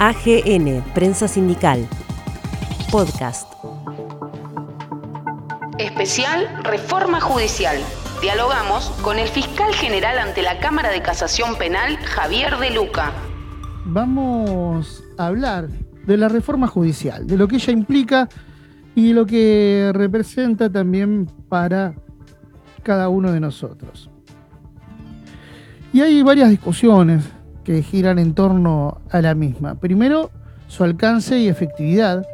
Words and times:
AGN, 0.00 0.84
Prensa 0.94 1.26
Sindical. 1.26 1.84
Podcast. 2.92 3.52
Especial 5.76 6.46
Reforma 6.62 7.20
Judicial. 7.20 7.76
Dialogamos 8.22 8.90
con 9.02 9.18
el 9.18 9.26
fiscal 9.26 9.74
general 9.74 10.20
ante 10.20 10.42
la 10.42 10.60
Cámara 10.60 10.90
de 10.90 11.02
Casación 11.02 11.58
Penal, 11.58 11.96
Javier 11.96 12.58
de 12.58 12.70
Luca. 12.70 13.12
Vamos 13.86 15.02
a 15.18 15.26
hablar 15.26 15.66
de 16.06 16.16
la 16.16 16.28
reforma 16.28 16.68
judicial, 16.68 17.26
de 17.26 17.36
lo 17.36 17.48
que 17.48 17.56
ella 17.56 17.72
implica 17.72 18.28
y 18.94 19.12
lo 19.12 19.26
que 19.26 19.90
representa 19.92 20.70
también 20.70 21.26
para 21.48 21.94
cada 22.84 23.08
uno 23.08 23.32
de 23.32 23.40
nosotros. 23.40 24.08
Y 25.92 26.02
hay 26.02 26.22
varias 26.22 26.50
discusiones 26.50 27.24
que 27.68 27.82
giran 27.82 28.18
en 28.18 28.32
torno 28.32 29.02
a 29.10 29.20
la 29.20 29.34
misma. 29.34 29.74
Primero, 29.74 30.30
su 30.68 30.84
alcance 30.84 31.38
y 31.38 31.48
efectividad. 31.48 32.26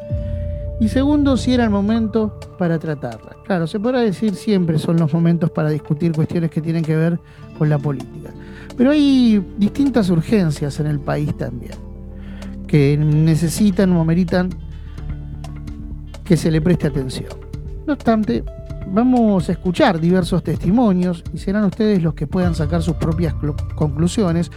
Y 0.79 0.87
segundo, 0.87 1.37
si 1.37 1.53
era 1.53 1.65
el 1.65 1.71
momento 1.71 2.39
para 2.57 2.79
tratarla. 2.79 3.35
Claro, 3.45 3.67
se 3.67 3.81
podrá 3.81 3.99
decir 3.99 4.37
siempre 4.37 4.79
son 4.79 4.97
los 4.97 5.13
momentos 5.13 5.51
para 5.51 5.71
discutir 5.71 6.13
cuestiones 6.13 6.53
que 6.53 6.61
tienen 6.61 6.85
que 6.85 6.95
ver 6.95 7.19
con 7.59 7.69
la 7.69 7.79
política. 7.81 8.31
Pero 8.77 8.93
hay 8.93 9.45
distintas 9.59 10.09
urgencias 10.09 10.79
en 10.79 10.87
el 10.87 11.01
país 11.01 11.37
también, 11.37 11.75
que 12.69 12.97
necesitan 12.97 13.91
o 13.91 14.05
meritan 14.05 14.51
que 16.23 16.37
se 16.37 16.49
le 16.53 16.61
preste 16.61 16.87
atención. 16.87 17.33
No 17.89 17.95
obstante, 17.95 18.45
Vamos 18.87 19.49
a 19.49 19.53
escuchar 19.53 19.99
diversos 19.99 20.43
testimonios 20.43 21.25
y 21.33 21.39
serán 21.39 21.65
ustedes 21.65 22.03
los 22.03 22.15
que 22.15 22.27
puedan 22.27 22.55
sacar 22.55 22.83
sus 22.83 22.97
propias 22.97 23.35
conclusiones 23.75 24.51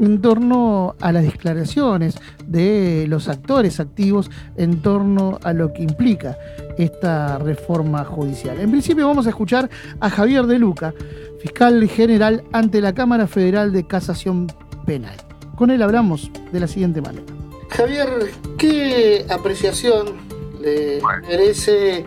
en 0.00 0.20
torno 0.20 0.96
a 1.00 1.12
las 1.12 1.24
declaraciones 1.24 2.16
de 2.46 3.04
los 3.06 3.28
actores 3.28 3.78
activos 3.80 4.30
en 4.56 4.80
torno 4.80 5.38
a 5.42 5.52
lo 5.52 5.72
que 5.72 5.82
implica 5.82 6.36
esta 6.78 7.38
reforma 7.38 8.04
judicial. 8.04 8.58
En 8.58 8.70
principio 8.70 9.06
vamos 9.06 9.26
a 9.26 9.30
escuchar 9.30 9.68
a 10.00 10.10
Javier 10.10 10.46
de 10.46 10.58
Luca, 10.58 10.94
fiscal 11.40 11.86
general 11.88 12.42
ante 12.52 12.80
la 12.80 12.94
Cámara 12.94 13.26
Federal 13.26 13.72
de 13.72 13.86
Casación 13.86 14.46
Penal. 14.86 15.16
Con 15.56 15.70
él 15.70 15.82
hablamos 15.82 16.30
de 16.50 16.60
la 16.60 16.66
siguiente 16.66 17.02
manera. 17.02 17.26
Javier, 17.68 18.08
¿qué 18.56 19.26
apreciación 19.28 20.16
le 20.60 21.00
merece 21.28 22.06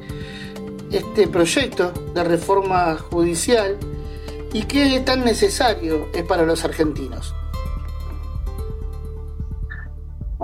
este 0.91 1.27
proyecto 1.27 1.94
de 2.14 2.23
reforma 2.23 2.95
judicial 2.97 3.77
y 4.52 4.64
qué 4.64 4.99
tan 4.99 5.23
necesario 5.23 6.08
es 6.14 6.23
para 6.23 6.44
los 6.44 6.66
argentinos? 6.66 7.33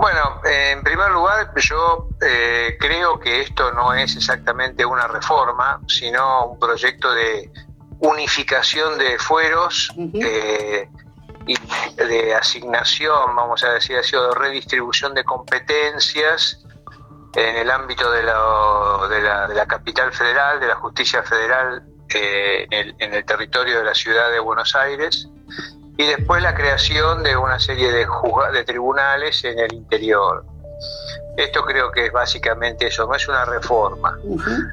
Bueno, 0.00 0.40
en 0.44 0.82
primer 0.82 1.10
lugar, 1.10 1.52
yo 1.56 2.08
eh, 2.22 2.78
creo 2.80 3.20
que 3.20 3.42
esto 3.42 3.70
no 3.72 3.92
es 3.92 4.16
exactamente 4.16 4.82
una 4.82 5.06
reforma, 5.06 5.78
sino 5.86 6.46
un 6.46 6.58
proyecto 6.58 7.12
de 7.12 7.52
unificación 7.98 8.96
de 8.96 9.18
fueros 9.18 9.92
eh, 10.14 10.88
y 11.46 11.54
de 12.02 12.34
asignación, 12.34 13.36
vamos 13.36 13.62
a 13.62 13.72
decir 13.72 13.98
así, 13.98 14.16
o 14.16 14.28
de 14.28 14.34
redistribución 14.36 15.12
de 15.12 15.22
competencias 15.22 16.64
en 17.34 17.56
el 17.56 17.70
ámbito 17.70 18.10
de 18.10 18.22
la, 18.22 19.46
de 19.46 19.54
la, 19.54 19.66
capital 19.66 20.14
federal, 20.14 20.60
de 20.60 20.68
la 20.68 20.76
justicia 20.76 21.22
federal 21.24 21.82
eh, 22.14 22.66
en, 22.70 23.12
el, 23.12 23.24
territorio 23.26 23.80
de 23.80 23.84
la 23.84 23.94
ciudad 23.94 24.30
de 24.30 24.40
Buenos 24.40 24.74
Aires, 24.74 25.28
y 26.00 26.06
después 26.06 26.42
la 26.42 26.54
creación 26.54 27.22
de 27.22 27.36
una 27.36 27.58
serie 27.58 27.92
de, 27.92 28.06
de 28.52 28.64
tribunales 28.64 29.44
en 29.44 29.58
el 29.58 29.74
interior. 29.74 30.46
Esto 31.36 31.62
creo 31.62 31.92
que 31.92 32.06
es 32.06 32.12
básicamente 32.12 32.86
eso, 32.86 33.06
no 33.06 33.14
es 33.14 33.28
una 33.28 33.44
reforma. 33.44 34.18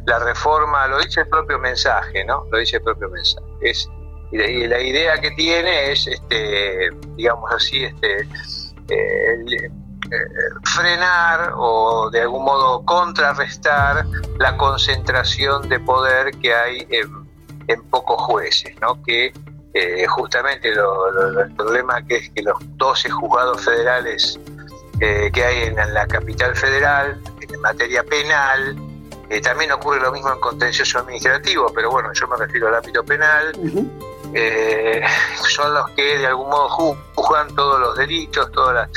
La 0.05 0.20
reforma, 0.20 0.88
lo 0.88 1.00
dice 1.00 1.22
el 1.22 1.28
propio 1.28 1.59
mensaje, 1.59 2.23
¿no? 2.23 2.45
Lo 2.50 2.59
dice 2.59 2.77
el 2.77 2.83
propio 2.83 3.10
mensaje. 3.10 3.45
Es, 3.61 3.89
y 4.32 4.67
la 4.67 4.80
idea 4.80 5.20
que 5.20 5.32
tiene 5.32 5.92
es, 5.92 6.08
este, 6.08 6.92
digamos 7.17 7.52
así, 7.52 7.83
este, 7.83 8.21
eh, 8.89 9.70
frenar 10.64 11.52
o 11.58 12.09
de 12.09 12.21
algún 12.21 12.45
modo 12.45 12.86
contrarrestar 12.86 14.05
la 14.39 14.55
concentración 14.55 15.67
de 15.67 15.82
poder 15.82 16.32
que 16.39 16.54
hay 16.54 16.88
en, 16.89 17.83
pocos 17.89 18.21
jueces, 18.21 18.80
¿no? 18.80 19.04
que 19.04 19.33
eh, 19.77 20.08
justamente 20.08 20.70
el 20.70 21.54
problema 21.55 22.02
que 22.05 22.17
es 22.17 22.30
que 22.32 22.42
los 22.42 22.58
12 22.77 23.10
juzgados 23.10 23.64
federales 23.64 24.39
eh, 24.99 25.30
que 25.32 25.43
hay 25.43 25.64
en 25.64 25.76
la 25.93 26.08
capital 26.08 26.55
federal 26.55 27.20
en 27.42 27.61
materia 27.61 28.04
penal, 28.04 28.76
eh, 29.30 29.42
también 29.42 29.71
ocurre 29.71 29.99
lo 29.99 30.11
mismo 30.11 30.32
en 30.32 30.39
contencioso 30.39 30.99
administrativo, 30.99 31.71
pero 31.73 31.92
bueno, 31.92 32.11
yo 32.14 32.27
me 32.27 32.38
refiero 32.38 32.67
al 32.67 32.76
ámbito 32.76 33.04
penal, 33.04 33.54
son 35.49 35.73
los 35.73 35.89
que 35.92 36.17
de 36.17 36.27
algún 36.27 36.49
modo 36.49 36.70
juzgan 37.15 37.54
todos 37.55 37.80
los 37.80 37.98
delitos, 37.98 38.52
todas 38.52 38.73
las 38.73 38.89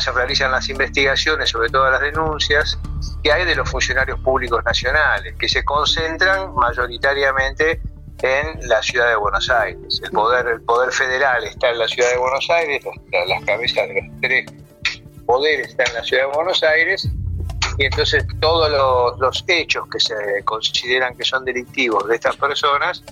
se 0.00 0.12
realizan 0.12 0.50
las 0.50 0.68
investigaciones, 0.68 1.50
sobre 1.50 1.68
todo 1.68 1.90
las 1.90 2.00
denuncias, 2.00 2.78
que 3.22 3.32
hay 3.32 3.44
de 3.44 3.54
los 3.54 3.68
funcionarios 3.68 4.18
públicos 4.20 4.64
nacionales, 4.64 5.34
que 5.38 5.48
se 5.48 5.62
concentran 5.64 6.54
mayoritariamente 6.54 7.80
en 8.22 8.68
la 8.68 8.82
ciudad 8.82 9.08
de 9.08 9.16
Buenos 9.16 9.50
Aires. 9.50 10.00
El 10.02 10.10
poder, 10.10 10.46
el 10.46 10.62
poder 10.62 10.92
federal 10.92 11.44
está 11.44 11.70
en 11.70 11.78
la 11.78 11.88
ciudad 11.88 12.10
de 12.10 12.18
Buenos 12.18 12.48
Aires, 12.50 12.84
las 13.26 13.44
cabezas 13.44 13.88
de 13.88 13.94
los 13.94 14.20
tres 14.20 14.52
poderes 15.26 15.68
están 15.68 15.86
en 15.88 15.94
la 15.94 16.04
ciudad 16.04 16.28
de 16.28 16.36
Buenos 16.36 16.62
Aires, 16.62 17.08
y 17.78 17.84
entonces 17.84 18.24
todos 18.40 18.70
los, 19.18 19.44
hechos 19.48 19.84
que 19.90 19.98
se 19.98 20.44
consideran 20.44 21.16
que 21.16 21.24
son 21.24 21.44
delictivos 21.44 22.06
de 22.06 22.14
estas 22.14 22.36
personas 22.36 23.02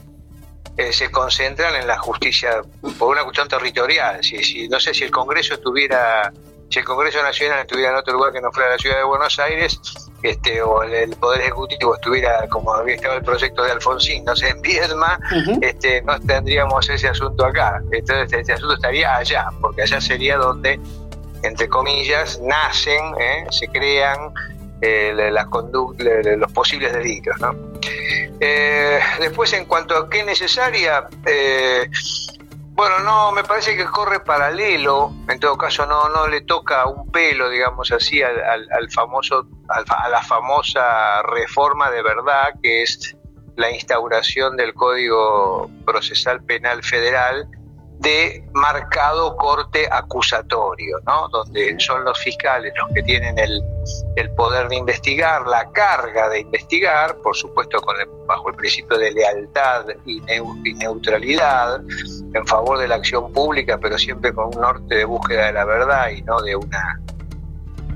eh, 0.77 0.93
se 0.93 1.11
concentran 1.11 1.75
en 1.75 1.87
la 1.87 1.99
justicia 1.99 2.63
por 2.99 3.11
una 3.11 3.25
cuestión 3.25 3.49
territorial. 3.49 4.23
Si, 4.23 4.69
no 4.69 4.79
sé 4.81 4.95
si 4.95 5.05
el 5.05 5.11
Congreso 5.11 5.55
estuviera 5.55 6.33
si 6.71 6.79
el 6.79 6.87
Congreso 6.87 7.23
Nacional 7.23 7.61
estuviera 7.61 7.91
en 7.91 7.97
otro 7.97 8.15
lugar 8.15 8.33
que 8.33 8.41
no 8.41 8.51
fuera 8.51 8.71
la 8.71 8.79
ciudad 8.79 8.97
de 8.97 9.05
Buenos 9.05 9.39
Aires, 9.39 9.79
este, 10.23 10.63
o 10.63 10.83
el, 10.83 11.17
Poder 11.17 11.41
Ejecutivo 11.43 11.95
estuviera 11.95 12.47
como 12.49 12.73
había 12.73 12.95
estado 12.95 13.17
el 13.17 13.23
proyecto 13.23 13.63
de 13.65 13.73
Alfonsín, 13.73 14.25
no 14.25 14.35
sé, 14.37 14.49
en 14.49 14.61
Viedma, 14.61 15.19
este, 15.61 16.03
no 16.03 16.19
tendríamos 16.21 16.89
ese 16.89 17.09
asunto 17.09 17.45
acá. 17.45 17.83
Entonces, 17.91 18.33
este 18.33 18.53
asunto 18.53 18.75
estaría 18.75 19.17
allá, 19.17 19.49
porque 19.61 19.83
allá 19.83 20.01
sería 20.01 20.37
donde, 20.37 20.81
entre 21.43 21.69
comillas, 21.69 22.41
nacen, 22.41 23.15
¿eh? 23.21 23.47
se 23.51 23.69
crean 23.69 24.33
eh, 24.81 25.13
las 25.15 25.47
los 26.39 26.53
posibles 26.53 26.93
delitos. 26.93 27.39
¿no? 27.41 27.55
Eh, 28.41 28.99
después, 29.21 29.53
en 29.53 29.65
cuanto 29.67 29.97
a 29.97 30.09
qué 30.11 30.21
es 30.21 30.27
necesaria, 30.27 31.07
bueno, 32.75 33.01
no, 33.01 33.33
me 33.33 33.45
parece 33.45 33.77
que 33.77 33.85
corre 33.85 34.21
paralelo, 34.21 35.13
en 35.29 35.39
todo 35.39 35.57
caso 35.59 35.85
no, 35.87 36.09
no 36.09 36.27
le 36.27 36.41
toca 36.41 36.87
un 36.87 37.11
pelo, 37.11 37.51
digamos 37.51 37.93
así, 37.93 38.23
al, 38.23 38.41
al, 38.71 38.91
famoso, 38.91 39.47
a 39.69 40.09
la 40.09 40.23
famosa 40.23 41.23
reforma 41.23 41.91
de 41.91 42.03
verdad, 42.03 42.55
que 42.63 42.83
es 42.83 43.17
la 43.57 43.71
instauración 43.71 44.57
del 44.57 44.73
Código 44.73 45.71
Procesal 45.85 46.43
Penal 46.45 46.83
Federal, 46.83 47.47
de 48.03 48.45
marcado 48.53 49.37
corte 49.37 49.89
acusatorio, 49.91 50.99
¿no? 51.07 51.29
donde 51.29 51.77
son 51.79 52.05
los 52.05 52.19
fiscales 52.19 52.73
los 52.77 52.93
que 52.93 53.03
tienen 53.03 53.39
el, 53.39 53.63
poder 54.37 54.69
de 54.69 54.77
investigar, 54.77 55.47
la 55.47 55.71
carga 55.71 56.29
de 56.29 56.41
investigar, 56.41 57.17
por 57.19 57.37
supuesto 57.37 57.81
con 57.81 57.97
bajo 58.27 58.49
el 58.49 58.57
principio 58.57 58.99
de 58.99 59.13
lealtad 59.13 59.87
y, 60.05 60.21
neutralidad, 60.75 61.81
en 62.35 62.47
favor 62.47 62.79
de 62.79 62.89
la 62.89 62.97
acción 62.97 63.33
pública, 63.33 63.79
pero 63.79 63.97
siempre 63.99 64.33
con 64.33 64.47
un 64.47 64.61
norte 64.61 64.97
de 64.97 65.05
búsqueda 65.05 65.47
de 65.47 65.53
la 65.53 65.65
verdad 65.65 66.11
y 66.11 66.23
no 66.23 66.41
de 66.41 66.57
una 66.57 67.01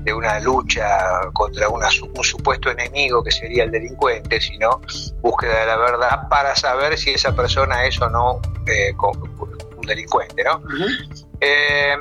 de 0.03 0.13
una 0.13 0.39
lucha 0.39 0.87
contra 1.33 1.67
un 1.67 1.83
supuesto 2.23 2.71
enemigo 2.71 3.21
que 3.21 3.31
sería 3.31 3.65
el 3.65 3.71
delincuente, 3.71 4.39
sino 4.39 4.79
búsqueda 5.19 5.59
de 5.59 5.65
la 5.65 5.75
verdad 5.75 6.29
para 6.29 6.55
saber 6.55 6.97
si 6.97 7.09
esa 7.09 7.35
persona 7.35 7.85
es 7.85 7.99
o 7.99 8.09
no 8.09 8.39
eh, 8.67 8.93
delincuente, 9.87 10.43
¿no? 10.43 10.61
Eh, 11.39 11.95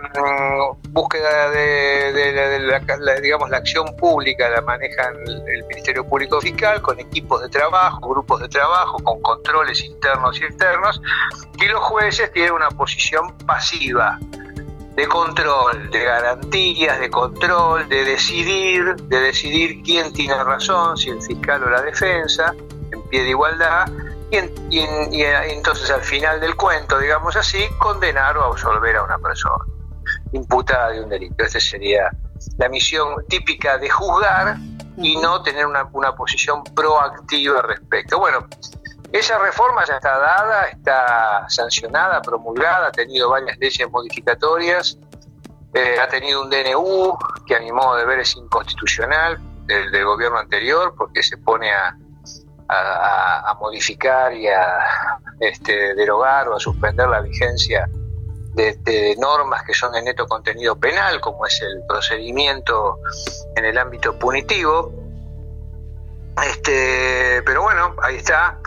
búsqueda 0.90 1.50
de, 1.50 2.62
la, 2.98 3.20
digamos, 3.20 3.50
la 3.50 3.58
acción 3.58 3.94
pública 3.96 4.48
la 4.48 4.62
manejan 4.62 5.14
el 5.26 5.64
Ministerio 5.64 6.06
Público 6.06 6.40
Fiscal 6.40 6.80
con 6.82 6.98
equipos 6.98 7.42
de 7.42 7.48
trabajo, 7.48 8.08
grupos 8.08 8.40
de 8.40 8.48
trabajo, 8.48 8.98
con 8.98 9.20
controles 9.22 9.82
internos 9.84 10.40
y 10.40 10.44
externos, 10.44 11.00
y 11.58 11.66
los 11.66 11.80
jueces 11.80 12.32
tienen 12.32 12.52
una 12.52 12.70
posición 12.70 13.36
pasiva 13.46 14.18
de 14.96 15.06
control, 15.06 15.90
de 15.90 16.04
garantías, 16.04 16.98
de 16.98 17.10
control, 17.10 17.86
de 17.88 18.04
decidir, 18.04 18.96
de 18.96 19.20
decidir 19.20 19.82
quién 19.82 20.10
tiene 20.14 20.42
razón, 20.42 20.96
si 20.96 21.10
el 21.10 21.20
fiscal 21.20 21.62
o 21.64 21.70
la 21.70 21.82
defensa, 21.82 22.54
en 22.90 23.02
pie 23.08 23.22
de 23.22 23.30
igualdad, 23.30 23.86
y, 24.30 25.22
entonces 25.22 25.90
al 25.90 26.02
final 26.02 26.40
del 26.40 26.56
cuento, 26.56 26.98
digamos 26.98 27.36
así, 27.36 27.64
condenar 27.78 28.36
o 28.38 28.44
absolver 28.44 28.96
a 28.96 29.04
una 29.04 29.18
persona 29.18 29.64
imputada 30.32 30.90
de 30.90 31.02
un 31.02 31.08
delito. 31.08 31.44
Ese 31.44 31.60
sería 31.60 32.10
la 32.58 32.68
misión 32.68 33.24
típica 33.28 33.78
de 33.78 33.88
juzgar 33.88 34.56
y 34.98 35.16
no 35.16 35.42
tener 35.42 35.66
una, 35.66 35.88
una 35.92 36.14
posición 36.14 36.64
proactiva 36.64 37.60
al 37.60 37.68
respecto. 37.68 38.18
Bueno, 38.18 38.46
esa 39.12 39.38
reforma 39.38 39.84
ya 39.84 39.96
está 39.96 40.18
dada, 40.18 40.64
está 40.64 41.46
sancionada, 41.48 42.20
promulgada, 42.22 42.88
ha 42.88 42.92
tenido 42.92 43.30
varias 43.30 43.56
leyes 43.58 43.88
modificatorias, 43.90 44.98
eh, 45.74 45.96
ha 46.00 46.08
tenido 46.08 46.42
un 46.42 46.50
DNU 46.50 47.16
que 47.46 47.54
a 47.54 47.60
mi 47.60 47.70
modo 47.70 47.96
de 47.96 48.04
ver 48.04 48.20
es 48.20 48.34
inconstitucional 48.36 49.38
del, 49.66 49.90
del 49.92 50.04
gobierno 50.04 50.38
anterior 50.38 50.94
porque 50.96 51.22
se 51.22 51.36
pone 51.38 51.72
a, 51.72 51.96
a, 52.68 53.56
modificar 53.60 54.32
y 54.34 54.48
a 54.48 55.18
este, 55.40 55.94
derogar 55.94 56.48
o 56.48 56.56
a 56.56 56.60
suspender 56.60 57.08
la 57.08 57.20
vigencia 57.20 57.88
de, 58.54 59.14
normas 59.18 59.62
que 59.64 59.74
son 59.74 59.92
de 59.92 60.02
neto 60.02 60.26
contenido 60.26 60.76
penal, 60.76 61.20
como 61.20 61.46
es 61.46 61.60
el 61.62 61.82
procedimiento 61.86 62.98
en 63.54 63.64
el 63.64 63.78
ámbito 63.78 64.18
punitivo. 64.18 64.92
Este, 66.44 67.42
pero 67.44 67.62
bueno, 67.62 67.94
ahí 68.02 68.16
está, 68.16 68.58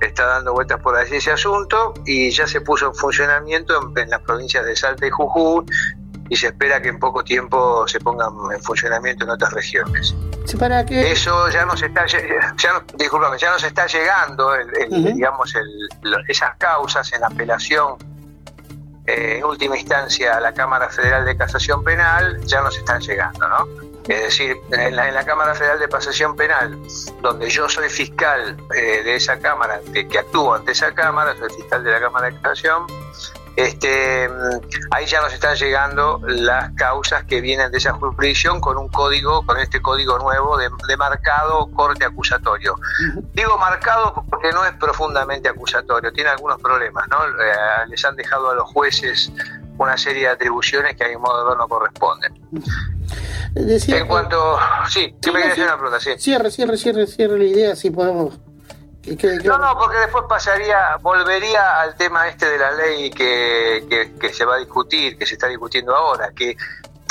está 0.00 0.26
dando 0.26 0.52
vueltas 0.52 0.80
por 0.80 0.96
allí 0.96 1.16
ese 1.16 1.32
asunto 1.32 1.94
y 2.04 2.30
ya 2.30 2.46
se 2.46 2.60
puso 2.60 2.86
en 2.88 2.94
funcionamiento 2.94 3.80
en, 3.80 3.98
en 3.98 4.10
las 4.10 4.20
provincias 4.20 4.66
de 4.66 4.76
Salta 4.76 5.06
y 5.06 5.10
Jujuy 5.10 5.64
y 6.28 6.36
se 6.36 6.48
espera 6.48 6.80
que 6.82 6.88
en 6.88 6.98
poco 6.98 7.24
tiempo 7.24 7.86
se 7.88 8.00
pongan 8.00 8.30
en 8.52 8.62
funcionamiento 8.62 9.24
en 9.24 9.30
otras 9.30 9.52
regiones. 9.52 10.14
¿Para 10.58 10.84
qué? 10.86 11.10
Eso 11.10 11.48
ya 11.50 11.64
nos 11.64 11.82
está, 11.82 12.06
ya, 12.06 12.20
ya 12.56 13.50
nos 13.50 13.64
está 13.64 13.86
llegando, 13.86 14.52
digamos, 14.88 15.52
esas 16.28 16.56
causas 16.58 17.12
en 17.12 17.24
apelación 17.24 17.96
eh, 19.06 19.38
en 19.38 19.44
última 19.44 19.76
instancia 19.76 20.36
a 20.36 20.40
la 20.40 20.54
Cámara 20.54 20.88
Federal 20.88 21.24
de 21.24 21.36
Casación 21.36 21.84
Penal 21.84 22.40
ya 22.46 22.62
nos 22.62 22.76
están 22.76 23.00
llegando, 23.00 23.46
¿no? 23.48 23.66
Es 24.08 24.22
decir, 24.22 24.56
en 24.70 24.96
la, 24.96 25.24
Cámara 25.24 25.54
Federal 25.54 25.78
de 25.78 25.88
Casación 25.88 26.36
Penal, 26.36 26.78
donde 27.22 27.48
yo 27.48 27.68
soy 27.68 27.88
fiscal 27.88 28.56
eh, 28.74 29.02
de 29.02 29.16
esa 29.16 29.38
Cámara, 29.38 29.80
de, 29.92 30.06
que 30.06 30.18
actúo 30.18 30.54
ante 30.54 30.72
esa 30.72 30.92
Cámara, 30.94 31.34
soy 31.38 31.50
fiscal 31.50 31.82
de 31.84 31.90
la 31.90 32.00
Cámara 32.00 32.30
de 32.30 32.40
Casación, 32.40 32.86
este, 33.56 34.28
ahí 34.90 35.06
ya 35.06 35.20
nos 35.20 35.32
están 35.32 35.56
llegando 35.56 36.20
las 36.26 36.72
causas 36.72 37.24
que 37.24 37.40
vienen 37.40 37.70
de 37.70 37.78
esa 37.78 37.92
jurisdicción 37.92 38.60
con 38.60 38.78
un 38.78 38.88
código, 38.88 39.44
con 39.46 39.58
este 39.58 39.80
código 39.80 40.18
nuevo 40.18 40.56
de, 40.56 40.70
marcado 40.96 41.70
corte 41.72 42.04
acusatorio. 42.04 42.76
Digo 43.32 43.58
marcado 43.58 44.24
porque 44.28 44.52
no 44.52 44.64
es 44.64 44.72
profundamente 44.72 45.48
acusatorio, 45.48 46.12
tiene 46.12 46.30
algunos 46.30 46.60
problemas, 46.60 47.06
¿no? 47.08 47.24
Eh, 47.24 47.86
les 47.88 48.04
han 48.04 48.16
dejado 48.16 48.50
a 48.50 48.54
los 48.54 48.70
jueces 48.70 49.30
una 49.78 49.96
serie 49.96 50.22
de 50.22 50.28
atribuciones 50.28 50.96
que 50.96 51.04
a 51.04 51.08
mi 51.08 51.16
modo 51.16 51.42
de 51.42 51.48
ver 51.50 51.58
no 51.58 51.68
corresponden. 51.68 52.32
en 53.54 54.06
cuanto. 54.06 54.58
Sí, 54.88 55.14
sí 55.20 55.30
me 55.30 55.48
decir 55.48 55.64
una 55.64 55.76
pregunta, 55.76 56.00
sí. 56.00 56.14
Cierre, 56.18 56.50
cierre, 56.50 56.76
cierre, 56.76 57.06
cierre 57.06 57.38
la 57.38 57.44
idea, 57.44 57.76
si 57.76 57.90
podemos 57.90 58.38
no, 59.44 59.58
no, 59.58 59.78
porque 59.78 59.98
después 59.98 60.24
pasaría, 60.28 60.96
volvería 61.00 61.80
al 61.80 61.94
tema 61.96 62.26
este 62.28 62.46
de 62.46 62.58
la 62.58 62.70
ley 62.72 63.10
que, 63.10 64.10
que, 64.18 64.32
se 64.32 64.44
va 64.44 64.54
a 64.54 64.58
discutir, 64.58 65.18
que 65.18 65.26
se 65.26 65.34
está 65.34 65.46
discutiendo 65.46 65.94
ahora, 65.94 66.30
que 66.34 66.56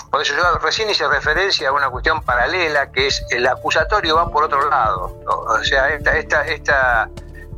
por 0.09 0.21
eso 0.21 0.33
yo 0.35 0.43
recién 0.59 0.89
hice 0.89 1.07
referencia 1.07 1.69
a 1.69 1.71
una 1.71 1.89
cuestión 1.89 2.21
paralela, 2.21 2.91
que 2.91 3.07
es 3.07 3.23
el 3.29 3.45
acusatorio 3.47 4.15
va 4.15 4.29
por 4.29 4.43
otro 4.43 4.69
lado. 4.69 5.19
O 5.25 5.63
sea, 5.63 5.89
esta, 5.89 6.17
esta, 6.17 6.45
esta, 6.45 7.09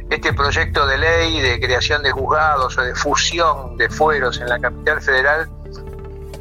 este 0.10 0.34
proyecto 0.34 0.86
de 0.86 0.98
ley 0.98 1.42
de 1.42 1.60
creación 1.60 2.04
de 2.04 2.12
juzgados 2.12 2.78
o 2.78 2.82
de 2.82 2.96
fusión 2.96 3.78
de 3.78 3.90
fueros 3.90 4.40
en 4.40 4.50
la 4.50 4.60
capital 4.60 5.02
federal 5.02 5.50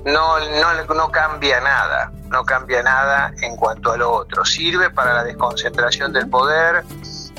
no, 0.04 0.38
no, 0.38 0.94
no 0.94 1.10
cambia 1.10 1.60
nada, 1.60 2.12
no 2.28 2.44
cambia 2.44 2.82
nada 2.82 3.32
en 3.40 3.56
cuanto 3.56 3.92
a 3.92 3.96
lo 3.96 4.12
otro. 4.12 4.44
Sirve 4.44 4.90
para 4.90 5.14
la 5.14 5.24
desconcentración 5.24 6.12
del 6.12 6.28
poder, 6.28 6.84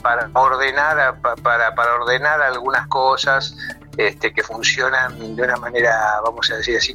para 0.05 0.29
ordenar, 0.33 1.19
para, 1.41 1.73
para 1.73 1.95
ordenar 1.95 2.39
algunas 2.39 2.85
cosas 2.85 3.57
este, 3.97 4.31
que 4.31 4.43
funcionan 4.43 5.35
de 5.35 5.41
una 5.41 5.55
manera, 5.55 6.21
vamos 6.23 6.51
a 6.51 6.57
decir 6.57 6.77
así, 6.77 6.93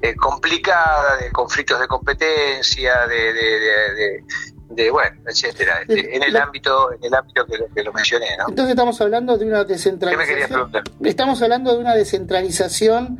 eh, 0.00 0.14
complicada, 0.14 1.16
de 1.16 1.32
conflictos 1.32 1.80
de 1.80 1.88
competencia, 1.88 3.04
de, 3.08 4.22
de, 4.68 4.90
bueno, 4.92 5.16
etcétera, 5.26 5.80
en 5.88 6.22
el 6.22 6.36
ámbito, 6.36 6.92
en 6.92 7.02
el 7.02 7.14
ámbito 7.16 7.44
que 7.74 7.82
lo, 7.82 7.92
mencioné, 7.92 8.36
¿no? 8.38 8.44
Entonces 8.48 8.70
estamos 8.70 9.00
hablando 9.00 9.36
de 9.36 9.44
una 9.44 9.64
descentralización. 9.64 10.70
Estamos 11.02 11.42
hablando 11.42 11.72
de 11.72 11.78
una 11.80 11.96
descentralización 11.96 13.18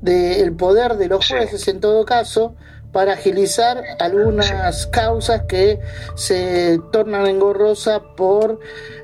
del 0.00 0.52
poder 0.56 0.94
de 0.94 1.06
los 1.06 1.28
jueces 1.28 1.68
en 1.68 1.78
todo 1.78 2.04
caso 2.04 2.56
para 2.94 3.14
agilizar 3.14 3.82
algunas 3.98 4.86
causas 4.86 5.42
que 5.48 5.80
se 6.14 6.80
tornan 6.92 7.26
engorrosas 7.26 8.00
por 8.16 8.60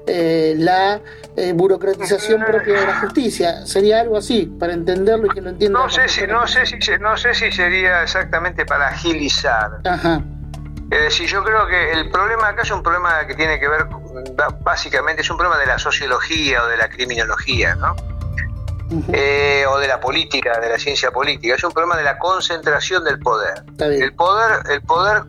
eh, 0.06 0.54
la 0.56 1.00
eh, 1.37 1.52
burocratización 1.52 2.44
propia 2.44 2.81
de 2.81 2.87
la 2.87 3.00
justicia. 3.00 3.66
Sería 3.66 4.00
algo 4.00 4.16
así, 4.16 4.46
para 4.46 4.72
entenderlo 4.72 5.26
y 5.26 5.31
que 5.31 5.40
lo 5.40 5.50
entiendan. 5.50 5.82
No 5.82 5.90
sé 5.90 6.08
si, 6.08 6.25
no 6.26 6.46
sé 6.46 6.64
si, 6.66 6.76
no 7.00 7.16
sé 7.16 7.34
si 7.34 7.50
sería 7.50 8.04
exactamente 8.04 8.64
para 8.64 8.88
agilizar. 8.88 9.81
Ajá. 9.84 10.22
Es 10.90 11.02
decir, 11.02 11.28
yo 11.28 11.43
creo 11.43 11.66
que 11.66 11.93
el 11.93 12.10
problema 12.10 12.48
acá 12.48 12.62
es 12.62 12.70
un 12.70 12.82
problema 12.82 13.26
que 13.26 13.34
tiene 13.34 13.58
que 13.58 13.69
ver, 13.69 13.86
básicamente, 14.60 15.22
es 15.22 15.31
un 15.31 15.36
problema 15.36 15.58
de 15.58 15.66
la 15.66 15.78
sociología 15.78 16.62
o 16.62 16.69
de 16.69 16.76
la 16.76 16.88
criminología, 16.88 17.75
¿no? 17.75 17.96
Eh, 19.12 19.64
o 19.69 19.78
de 19.78 19.87
la 19.87 20.00
política, 20.00 20.58
de 20.58 20.69
la 20.69 20.78
ciencia 20.78 21.12
política. 21.12 21.54
Es 21.54 21.62
un 21.62 21.70
problema 21.72 21.96
de 21.96 22.02
la 22.02 22.19
concentración 22.19 23.04
del 23.04 23.20
poder. 23.20 23.62
El 23.78 24.12
poder, 24.14 24.62
el 24.69 24.82
poder, 24.82 25.22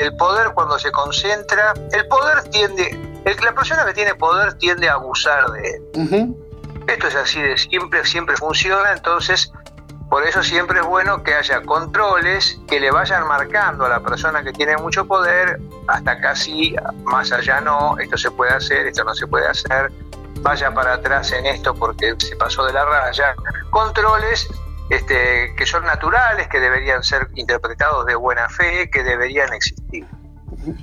el 0.00 0.16
poder 0.16 0.52
cuando 0.52 0.78
se 0.78 0.90
concentra, 0.90 1.74
el 1.92 2.06
poder 2.08 2.42
tiende, 2.50 2.98
la 3.24 3.54
persona 3.54 3.84
que 3.86 3.94
tiene 3.94 4.14
poder 4.16 4.54
tiende 4.54 4.88
a 4.88 4.94
abusar 4.94 5.50
de 5.52 5.70
él. 5.70 6.34
Esto 6.88 7.06
es 7.06 7.14
así 7.14 7.40
de 7.40 7.56
siempre, 7.56 8.04
siempre 8.04 8.36
funciona, 8.36 8.92
entonces 8.92 9.52
por 10.10 10.22
eso 10.26 10.42
siempre 10.42 10.80
es 10.80 10.86
bueno 10.86 11.22
que 11.22 11.34
haya 11.34 11.62
controles 11.62 12.60
que 12.68 12.78
le 12.78 12.90
vayan 12.90 13.26
marcando 13.26 13.86
a 13.86 13.88
la 13.88 14.00
persona 14.00 14.42
que 14.42 14.52
tiene 14.52 14.76
mucho 14.76 15.06
poder, 15.06 15.60
hasta 15.88 16.20
casi 16.20 16.76
más 17.04 17.32
allá 17.32 17.60
no, 17.60 17.96
esto 17.98 18.18
se 18.18 18.30
puede 18.30 18.52
hacer, 18.52 18.86
esto 18.86 19.02
no 19.02 19.14
se 19.14 19.26
puede 19.26 19.48
hacer, 19.48 19.90
vaya 20.44 20.72
para 20.72 20.94
atrás 20.94 21.32
en 21.32 21.46
esto 21.46 21.74
porque 21.74 22.14
se 22.18 22.36
pasó 22.36 22.64
de 22.66 22.72
la 22.74 22.84
raya, 22.84 23.34
controles 23.70 24.46
este, 24.90 25.54
que 25.56 25.66
son 25.66 25.84
naturales, 25.84 26.46
que 26.48 26.60
deberían 26.60 27.02
ser 27.02 27.28
interpretados 27.34 28.04
de 28.04 28.14
buena 28.14 28.48
fe, 28.50 28.90
que 28.90 29.02
deberían 29.02 29.52
existir. 29.54 30.06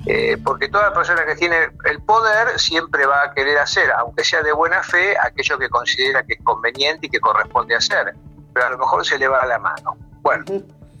Eh, 0.06 0.36
porque 0.44 0.68
toda 0.68 0.92
persona 0.92 1.24
que 1.24 1.36
tiene 1.36 1.68
el 1.84 2.00
poder 2.02 2.58
siempre 2.58 3.06
va 3.06 3.22
a 3.22 3.34
querer 3.34 3.58
hacer, 3.58 3.90
aunque 3.92 4.24
sea 4.24 4.42
de 4.42 4.52
buena 4.52 4.82
fe, 4.82 5.16
aquello 5.18 5.56
que 5.58 5.68
considera 5.68 6.24
que 6.24 6.34
es 6.34 6.40
conveniente 6.42 7.06
y 7.06 7.08
que 7.08 7.20
corresponde 7.20 7.76
hacer, 7.76 8.14
pero 8.52 8.66
a 8.66 8.70
lo 8.70 8.78
mejor 8.78 9.06
se 9.06 9.16
le 9.16 9.28
va 9.28 9.38
a 9.38 9.46
la 9.46 9.60
mano. 9.60 9.96
Bueno, 10.22 10.44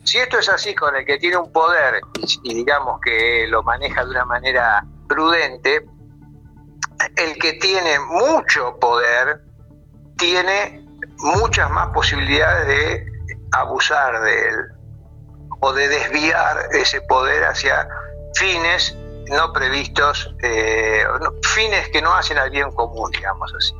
si 0.04 0.18
esto 0.18 0.38
es 0.38 0.48
así 0.48 0.74
con 0.74 0.94
el 0.94 1.04
que 1.04 1.18
tiene 1.18 1.36
un 1.36 1.52
poder 1.52 2.00
y 2.44 2.54
digamos 2.54 3.00
que 3.00 3.46
lo 3.48 3.62
maneja 3.64 4.04
de 4.04 4.10
una 4.10 4.24
manera 4.24 4.84
prudente, 5.08 5.84
el 7.24 7.38
que 7.38 7.54
tiene 7.54 7.98
mucho 8.00 8.78
poder 8.78 9.42
tiene 10.16 10.86
muchas 11.18 11.70
más 11.70 11.88
posibilidades 11.88 12.66
de 12.66 13.06
abusar 13.52 14.20
de 14.22 14.48
él 14.48 14.56
o 15.60 15.72
de 15.72 15.88
desviar 15.88 16.58
ese 16.72 17.00
poder 17.02 17.44
hacia 17.44 17.88
fines 18.34 18.96
no 19.30 19.52
previstos, 19.52 20.34
eh, 20.42 21.04
fines 21.42 21.88
que 21.88 22.02
no 22.02 22.14
hacen 22.14 22.38
al 22.38 22.50
bien 22.50 22.70
común, 22.72 23.10
digamos 23.12 23.52
así. 23.56 23.72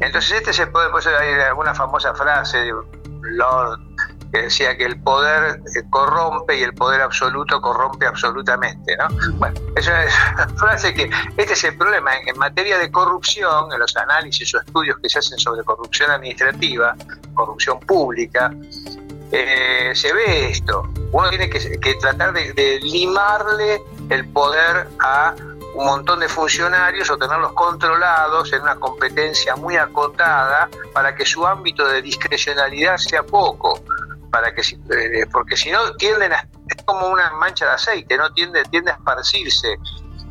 Entonces 0.00 0.32
este 0.32 0.52
se 0.52 0.66
puede, 0.66 0.90
pues 0.90 1.06
hay 1.06 1.34
alguna 1.40 1.74
famosa 1.74 2.14
frase 2.14 2.70
Lord 3.22 3.80
que 4.36 4.42
decía 4.42 4.76
que 4.76 4.84
el 4.84 5.00
poder 5.00 5.60
eh, 5.74 5.82
corrompe 5.88 6.58
y 6.58 6.62
el 6.62 6.74
poder 6.74 7.00
absoluto 7.00 7.60
corrompe 7.60 8.06
absolutamente, 8.06 8.96
¿no? 8.96 9.08
Bueno, 9.34 9.58
es 9.74 9.86
una 9.86 10.06
frase 10.56 10.92
que 10.92 11.10
este 11.36 11.54
es 11.54 11.64
el 11.64 11.76
problema 11.76 12.10
en, 12.18 12.36
materia 12.36 12.78
de 12.78 12.90
corrupción, 12.90 13.72
en 13.72 13.78
los 13.78 13.96
análisis 13.96 14.54
o 14.54 14.58
estudios 14.58 14.98
que 14.98 15.08
se 15.08 15.20
hacen 15.20 15.38
sobre 15.38 15.64
corrupción 15.64 16.10
administrativa, 16.10 16.94
corrupción 17.34 17.80
pública, 17.80 18.52
eh, 19.32 19.92
se 19.94 20.12
ve 20.12 20.50
esto. 20.50 20.86
Uno 21.12 21.30
tiene 21.30 21.48
que, 21.48 21.94
tratar 21.94 22.34
de, 22.34 22.78
limarle 22.82 23.82
el 24.10 24.28
poder 24.28 24.86
a 25.00 25.34
un 25.74 25.86
montón 25.86 26.20
de 26.20 26.28
funcionarios 26.28 27.10
o 27.10 27.16
tenerlos 27.16 27.52
controlados 27.52 28.52
en 28.52 28.62
una 28.62 28.76
competencia 28.76 29.56
muy 29.56 29.76
acotada 29.76 30.68
para 30.92 31.14
que 31.14 31.24
su 31.24 31.46
ámbito 31.46 31.86
de 31.86 32.02
discrecionalidad 32.02 32.96
sea 32.98 33.22
poco 33.22 33.82
para 34.30 34.54
que 34.54 34.62
eh, 34.62 35.26
porque 35.32 35.56
si 35.56 35.70
no 35.70 35.94
tienden 35.96 36.32
a 36.32 36.48
es 36.68 36.84
como 36.84 37.08
una 37.08 37.30
mancha 37.32 37.66
de 37.66 37.72
aceite 37.72 38.16
no 38.16 38.32
tiende 38.32 38.62
tiende 38.70 38.90
a 38.90 38.94
esparcirse 38.94 39.76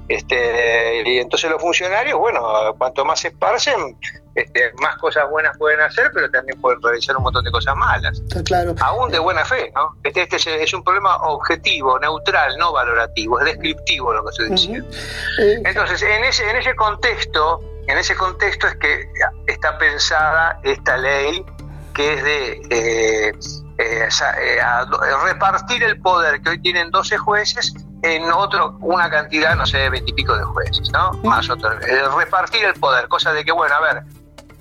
Este, 0.07 1.01
y 1.03 1.17
entonces 1.17 1.49
los 1.49 1.59
funcionarios, 1.59 2.19
bueno, 2.19 2.39
cuanto 2.77 3.03
más 3.03 3.21
se 3.21 3.29
esparcen, 3.29 3.97
este, 4.35 4.71
más 4.79 4.97
cosas 4.97 5.27
buenas 5.31 5.57
pueden 5.57 5.79
hacer, 5.81 6.11
pero 6.13 6.29
también 6.29 6.61
pueden 6.61 6.79
realizar 6.79 7.17
un 7.17 7.23
montón 7.23 7.43
de 7.43 7.49
cosas 7.49 7.75
malas. 7.75 8.21
claro. 8.45 8.75
Aún 8.81 9.09
de 9.09 9.17
buena 9.17 9.43
fe, 9.45 9.71
¿no? 9.73 9.95
Este, 10.03 10.21
este 10.21 10.63
es, 10.63 10.73
un 10.73 10.83
problema 10.83 11.15
objetivo, 11.23 11.97
neutral, 11.97 12.55
no 12.59 12.71
valorativo, 12.71 13.39
es 13.39 13.45
descriptivo 13.45 14.13
lo 14.13 14.23
que 14.25 14.29
estoy 14.29 14.49
diciendo. 14.49 14.87
Eh, 15.39 15.61
entonces, 15.65 16.01
en 16.03 16.23
ese, 16.23 16.47
en 16.47 16.57
ese 16.57 16.75
contexto, 16.75 17.61
en 17.87 17.97
ese 17.97 18.15
contexto 18.15 18.67
es 18.67 18.75
que 18.75 19.07
está 19.47 19.77
pensada 19.79 20.59
esta 20.63 20.97
ley 20.97 21.43
que 21.95 22.13
es 22.13 22.23
de 22.23 22.61
eh, 22.69 23.31
eh, 23.77 24.07
repartir 25.23 25.83
el 25.83 25.99
poder 25.99 26.41
que 26.41 26.49
hoy 26.49 26.61
tienen 26.61 26.91
12 26.91 27.17
jueces 27.17 27.73
en 28.03 28.31
otro, 28.31 28.77
una 28.81 29.09
cantidad, 29.09 29.55
no 29.55 29.65
sé, 29.65 29.89
veintipico 29.89 30.35
de 30.37 30.43
jueces, 30.43 30.91
¿no? 30.91 31.11
Más 31.23 31.49
otro. 31.49 31.71
repartir 32.17 32.63
el 32.65 32.73
poder, 32.75 33.07
cosa 33.07 33.33
de 33.33 33.43
que, 33.43 33.51
bueno, 33.51 33.73
a 33.75 33.81
ver, 33.81 34.03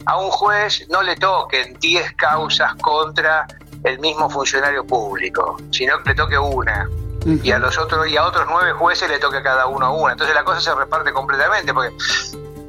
a 0.06 0.18
un 0.18 0.30
juez 0.30 0.86
no 0.90 1.02
le 1.02 1.16
toquen 1.16 1.78
10 1.80 2.12
causas 2.14 2.74
contra 2.76 3.46
el 3.84 3.98
mismo 4.00 4.28
funcionario 4.30 4.84
público, 4.84 5.56
sino 5.70 6.02
que 6.02 6.10
le 6.10 6.14
toque 6.14 6.38
una. 6.38 6.88
Y 7.42 7.52
a 7.52 7.58
los 7.58 7.78
otros 7.78 8.06
y 8.06 8.18
a 8.18 8.24
otros 8.24 8.46
nueve 8.50 8.72
jueces 8.72 9.08
le 9.08 9.18
toque 9.18 9.42
cada 9.42 9.66
uno 9.66 9.94
una. 9.94 10.12
Entonces 10.12 10.34
la 10.34 10.44
cosa 10.44 10.60
se 10.60 10.74
reparte 10.74 11.10
completamente, 11.12 11.72
porque 11.72 11.94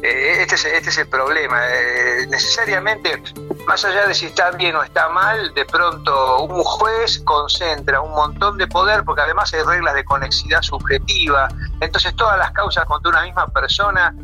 eh, 0.05 0.41
este, 0.41 0.55
es, 0.55 0.65
este 0.65 0.89
es 0.89 0.97
el 0.99 1.07
problema. 1.07 1.61
Eh, 1.67 2.27
necesariamente, 2.29 3.21
más 3.67 3.83
allá 3.85 4.07
de 4.07 4.13
si 4.13 4.27
está 4.27 4.51
bien 4.51 4.75
o 4.75 4.83
está 4.83 5.09
mal, 5.09 5.53
de 5.53 5.65
pronto 5.65 6.43
un 6.43 6.63
juez 6.63 7.19
concentra 7.19 8.01
un 8.01 8.11
montón 8.11 8.57
de 8.57 8.67
poder, 8.67 9.03
porque 9.03 9.21
además 9.21 9.53
hay 9.53 9.63
reglas 9.63 9.95
de 9.95 10.03
conexidad 10.03 10.61
subjetiva. 10.61 11.47
Entonces 11.81 12.15
todas 12.15 12.37
las 12.37 12.51
causas 12.51 12.85
contra 12.85 13.09
una 13.09 13.23
misma 13.23 13.47
persona 13.47 14.15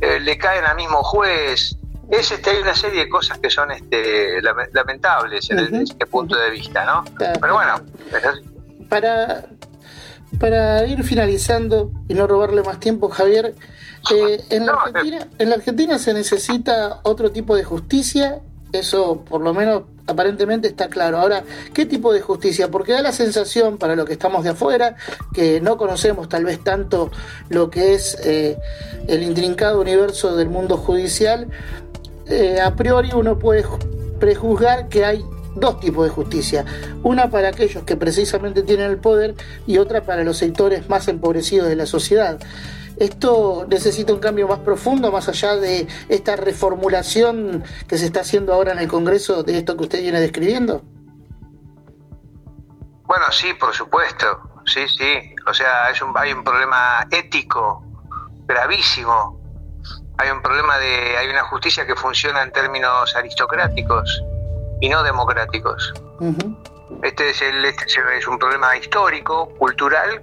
eh, 0.00 0.18
le 0.20 0.36
caen 0.38 0.64
al 0.64 0.76
mismo 0.76 1.02
juez. 1.02 1.76
Es, 2.10 2.32
este, 2.32 2.50
hay 2.50 2.62
una 2.62 2.74
serie 2.74 3.04
de 3.04 3.08
cosas 3.08 3.38
que 3.38 3.50
son 3.50 3.70
este, 3.70 4.40
lamentables 4.72 5.46
desde 5.48 5.82
este 5.82 6.06
punto 6.06 6.36
de 6.36 6.50
vista, 6.50 6.84
¿no? 6.84 7.04
Pero 7.18 7.52
bueno, 7.52 7.74
para, 8.88 9.44
para 10.38 10.86
ir 10.86 11.02
finalizando 11.04 11.90
y 12.08 12.14
no 12.14 12.26
robarle 12.26 12.62
más 12.62 12.80
tiempo, 12.80 13.08
Javier, 13.08 13.54
eh, 14.14 14.44
en, 14.50 14.66
la 14.66 14.72
Argentina, 14.72 15.28
en 15.38 15.48
la 15.48 15.56
Argentina 15.56 15.98
se 15.98 16.14
necesita 16.14 17.00
otro 17.02 17.30
tipo 17.30 17.56
de 17.56 17.64
justicia, 17.64 18.40
eso 18.72 19.24
por 19.24 19.40
lo 19.40 19.54
menos 19.54 19.84
aparentemente 20.06 20.68
está 20.68 20.88
claro. 20.88 21.18
Ahora, 21.18 21.44
¿qué 21.72 21.86
tipo 21.86 22.12
de 22.12 22.20
justicia? 22.20 22.70
Porque 22.70 22.92
da 22.92 23.02
la 23.02 23.12
sensación 23.12 23.78
para 23.78 23.94
los 23.94 24.06
que 24.06 24.14
estamos 24.14 24.44
de 24.44 24.50
afuera, 24.50 24.96
que 25.32 25.60
no 25.60 25.76
conocemos 25.76 26.28
tal 26.28 26.44
vez 26.44 26.62
tanto 26.62 27.10
lo 27.48 27.70
que 27.70 27.94
es 27.94 28.16
eh, 28.24 28.58
el 29.06 29.22
intrincado 29.22 29.80
universo 29.80 30.36
del 30.36 30.48
mundo 30.48 30.76
judicial, 30.76 31.48
eh, 32.26 32.60
a 32.60 32.74
priori 32.74 33.10
uno 33.14 33.38
puede 33.38 33.64
prejuzgar 34.18 34.88
que 34.88 35.04
hay 35.04 35.24
dos 35.60 35.80
tipos 35.80 36.04
de 36.04 36.10
justicia. 36.10 36.64
Una 37.02 37.30
para 37.30 37.48
aquellos 37.48 37.82
que 37.84 37.96
precisamente 37.96 38.62
tienen 38.62 38.90
el 38.90 38.98
poder 38.98 39.34
y 39.66 39.78
otra 39.78 40.02
para 40.02 40.24
los 40.24 40.38
sectores 40.38 40.88
más 40.88 41.08
empobrecidos 41.08 41.68
de 41.68 41.76
la 41.76 41.86
sociedad. 41.86 42.38
¿Esto 42.98 43.64
necesita 43.68 44.12
un 44.12 44.18
cambio 44.18 44.48
más 44.48 44.58
profundo, 44.60 45.12
más 45.12 45.28
allá 45.28 45.54
de 45.56 45.86
esta 46.08 46.34
reformulación 46.34 47.62
que 47.86 47.96
se 47.96 48.06
está 48.06 48.20
haciendo 48.20 48.52
ahora 48.52 48.72
en 48.72 48.80
el 48.80 48.88
Congreso 48.88 49.44
de 49.44 49.58
esto 49.58 49.76
que 49.76 49.84
usted 49.84 50.00
viene 50.00 50.20
describiendo? 50.20 50.82
Bueno, 53.04 53.24
sí, 53.30 53.54
por 53.54 53.72
supuesto. 53.72 54.26
Sí, 54.66 54.80
sí. 54.88 55.34
O 55.46 55.54
sea, 55.54 55.90
es 55.90 56.02
un, 56.02 56.12
hay 56.16 56.32
un 56.32 56.42
problema 56.42 57.06
ético 57.10 57.84
gravísimo. 58.46 59.40
Hay 60.18 60.30
un 60.30 60.42
problema 60.42 60.76
de. 60.78 61.16
Hay 61.16 61.28
una 61.28 61.44
justicia 61.44 61.86
que 61.86 61.94
funciona 61.94 62.42
en 62.42 62.50
términos 62.50 63.14
aristocráticos 63.14 64.22
y 64.80 64.88
no 64.88 65.02
democráticos. 65.02 65.94
Este 67.02 67.30
es 67.30 67.42
el, 67.42 67.64
este 67.64 67.84
es 68.18 68.26
un 68.26 68.38
problema 68.38 68.76
histórico, 68.76 69.48
cultural, 69.58 70.22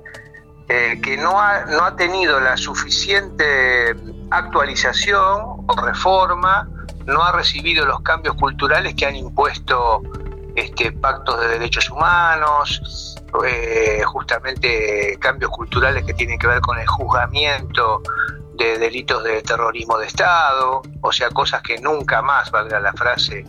eh, 0.67 0.99
que 1.03 1.15
no 1.17 1.39
ha, 1.39 1.65
no 1.65 1.83
ha 1.83 1.95
tenido 1.95 2.39
la 2.39 2.57
suficiente 2.57 3.95
actualización 4.31 5.65
o 5.67 5.85
reforma, 5.85 6.67
no 7.05 7.23
ha 7.23 7.31
recibido 7.31 7.85
los 7.85 8.01
cambios 8.01 8.35
culturales 8.35 8.95
que 8.95 9.05
han 9.05 9.15
impuesto 9.15 10.01
este, 10.55 10.91
pactos 10.91 11.39
de 11.39 11.47
derechos 11.49 11.89
humanos, 11.91 13.15
eh, 13.45 14.01
justamente 14.05 15.17
cambios 15.19 15.51
culturales 15.51 16.03
que 16.03 16.13
tienen 16.13 16.39
que 16.39 16.47
ver 16.47 16.61
con 16.61 16.79
el 16.79 16.87
juzgamiento 16.87 18.01
de 18.57 18.77
delitos 18.77 19.23
de 19.23 19.41
terrorismo 19.41 19.97
de 19.97 20.07
Estado, 20.07 20.81
o 21.01 21.11
sea, 21.11 21.29
cosas 21.29 21.61
que 21.61 21.77
nunca 21.79 22.21
más, 22.21 22.51
valga 22.51 22.79
la 22.79 22.93
frase, 22.93 23.45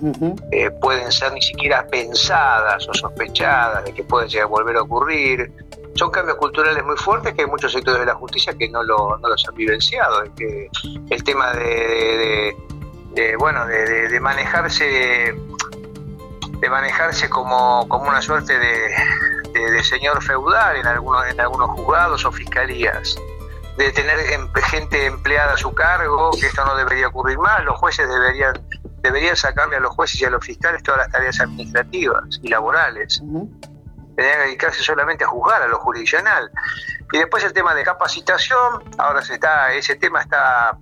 eh, 0.50 0.70
pueden 0.80 1.12
ser 1.12 1.32
ni 1.32 1.42
siquiera 1.42 1.86
pensadas 1.86 2.88
o 2.88 2.94
sospechadas 2.94 3.84
de 3.84 3.94
que 3.94 4.02
pueden 4.02 4.28
llegar 4.28 4.46
a 4.46 4.48
volver 4.48 4.76
a 4.76 4.82
ocurrir 4.82 5.52
son 5.96 6.10
cambios 6.10 6.36
culturales 6.36 6.84
muy 6.84 6.96
fuertes 6.96 7.34
que 7.34 7.42
hay 7.42 7.48
muchos 7.48 7.72
sectores 7.72 8.00
de 8.00 8.06
la 8.06 8.14
justicia 8.14 8.52
que 8.56 8.68
no, 8.68 8.82
lo, 8.82 9.16
no 9.18 9.28
los 9.28 9.44
han 9.48 9.54
vivenciado. 9.54 10.22
que 10.36 10.68
el 11.10 11.25
tema 11.25 11.52
de, 11.54 12.54
bueno 13.38 13.66
de, 13.66 14.20
manejarse 14.20 15.34
de 16.60 16.70
manejarse 16.70 17.28
como, 17.28 17.88
como 17.88 18.08
una 18.08 18.20
suerte 18.20 18.58
de, 18.58 19.82
señor 19.84 20.22
feudal 20.22 20.76
en 20.76 20.86
algunos 20.86 21.26
en 21.28 21.40
algunos 21.40 21.70
juzgados 21.70 22.25
o 22.25 22.32
fiscalías 22.32 23.16
de 23.76 23.92
tener 23.92 24.18
em, 24.33 24.52
gente 24.54 25.06
empleada 25.06 25.54
a 25.54 25.56
su 25.56 25.75
cargo 25.75 26.30
que 26.33 26.47
esto 26.47 26.64
no 26.64 26.76
debería 26.76 27.09
ocurrir 27.09 27.38
más 27.38 27.62
los 27.64 27.76
jueces 27.78 28.09
deberían 28.09 28.54
deberían 29.02 29.37
sacarle 29.37 29.76
a 29.76 29.80
los 29.80 29.95
jueces 29.95 30.21
y 30.21 30.25
a 30.25 30.30
los 30.30 30.45
fiscales 30.45 30.83
todas 30.83 31.00
las 31.00 31.11
tareas 31.11 31.38
administrativas 31.40 32.25
y 32.42 32.49
laborales 32.49 33.23
que 34.16 34.23
dedicarse 34.23 34.83
solamente 34.83 35.25
a 35.25 35.28
juzgar 35.28 35.62
a 35.62 35.68
lo 35.68 35.78
jurisdiccional. 35.78 36.50
Y 37.12 37.18
después 37.18 37.45
el 37.45 37.52
tema 37.52 37.75
de 37.75 37.85
capacitación, 37.85 38.83
ahora 38.99 39.23
se 39.23 39.35
está, 39.35 39.73
ese 39.73 39.97
tema 39.97 40.23
está, 40.23 40.78